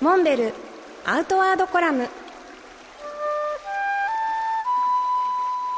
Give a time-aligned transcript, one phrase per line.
[0.00, 0.54] モンベル
[1.04, 2.08] アウトワードコラム。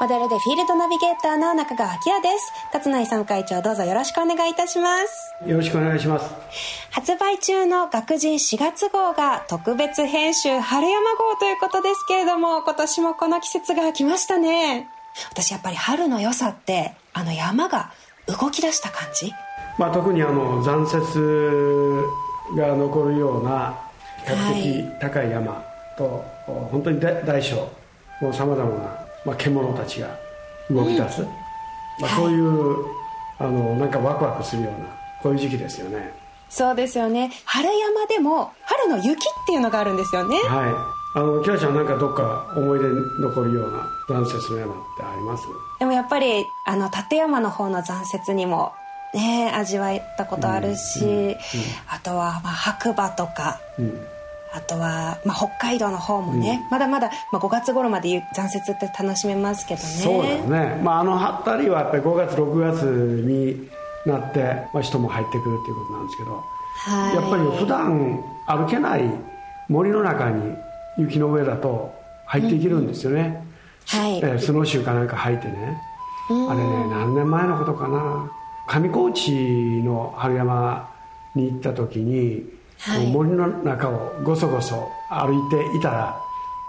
[0.01, 2.53] モデルでフィールドナビゲーターの中川明です。
[2.73, 5.51] 勝内さん会長どうぞよろしくお願いいたします。
[5.51, 6.33] よろしくお願いします。
[6.93, 14.89] 発売中の学人4月号が特別編集春山号ということですけれども今年もこの季節が来ましたね。
[15.33, 17.91] 私やっぱり春の良さってあの山が
[18.29, 19.33] 動き出した感じ？
[19.79, 20.97] まあ特にあの残雪
[22.57, 23.92] が残るような比
[24.27, 25.65] 較的高い山
[25.97, 27.57] と、はい、本当に大小
[28.21, 28.79] もうさまざまな、
[29.25, 30.09] まあ、獣たちが
[30.71, 31.29] 動き出す、うん、
[32.01, 32.87] まあ、そういう、はい、
[33.41, 34.87] あのなんかワクワクするような
[35.23, 36.13] こういう時期ですよね。
[36.49, 37.33] そうですよね。
[37.47, 39.17] 春山でも春の雪っ
[39.47, 40.37] ていうのがあるんですよね。
[40.37, 41.19] はい。
[41.19, 42.89] あのキラちゃんなんかどっか思い出
[43.21, 45.45] 残るような残雪の山ってあります？
[45.79, 48.73] でもやっぱりあの立山の方の残雪にも
[49.15, 51.35] ね味わったことあるし、うんうんうん、
[51.89, 53.61] あとは、まあ、白馬とか、
[54.55, 59.89] あとは、まあ、北海道の方もね、まだまだ、まあ、5月頃まで残雪って楽しめますけどね。
[59.89, 63.69] そうですね、まあ、あの辺りはやっぱり5月6月に
[64.05, 69.11] なって、まあ、人も入ってくるっていうことなんですけど、はい、やっぱり普段歩けない
[69.69, 70.55] 森の中に
[70.99, 71.95] 雪の上だと
[72.27, 73.45] 入っていけるんですよね、
[73.95, 74.19] うん、はい。
[74.19, 75.81] えー、スノーシューかなんか履いてね、
[76.29, 78.31] あれね何年前のことかな
[78.67, 79.33] 上高地
[79.83, 80.91] の春山
[81.35, 82.45] に行った時に、
[82.79, 86.21] はい、森の中をごそごそ歩いていたら、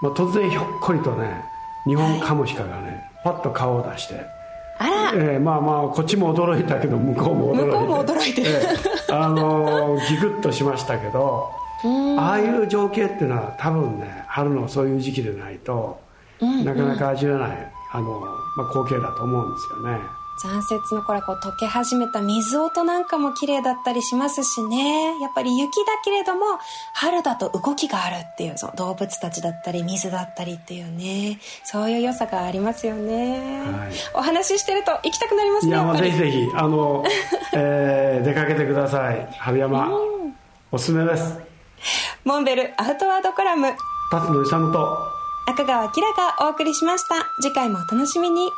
[0.01, 1.43] まあ、突然ひょっこりとね
[1.85, 4.25] 日本カモシカがね、はい、パッと顔を出して
[4.79, 7.65] あら、えー、まあまあこっちも驚いたけど向こうも驚いて。
[7.65, 11.49] 向こうも驚いて、えー、あのギクッとしましたけど
[12.17, 15.99] ああいう情景っていうのは多分ね春のそういう時期でないと、
[16.39, 18.19] うんうん、なかなか味わえないあの、
[18.57, 20.22] まあ、光景だと思うんですよね。
[20.41, 25.19] 残雪の頃こう溶け始めた水音なんかも綺麗だったりしますしね。
[25.19, 26.41] やっぱり雪だけれども
[26.93, 31.39] 春だと動きがあるっていうその動物たちだったり水だったりっていうね。
[31.63, 37.03] そういう良さがありますよね、はい、お話ししてると行きたくなりますねいやぜひぜひあの、
[37.53, 39.27] えー、出かけてください。
[39.39, 39.89] 春山、
[40.71, 41.39] おすすめです。
[42.23, 43.73] モンベルアウトワードコラム。
[44.11, 44.97] 辰野勇と。
[45.45, 47.15] 赤川明がお送りしました。
[47.41, 48.49] 次回もお楽しみに